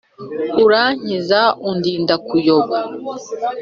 urankiza, 0.63 1.39
undinda 1.69 2.15
kuyoba 2.27 2.77